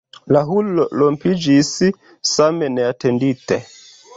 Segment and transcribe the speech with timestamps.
[0.35, 1.69] La hurlo rompiĝis
[2.31, 3.61] same neatendite.